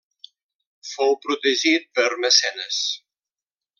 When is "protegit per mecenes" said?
1.25-2.81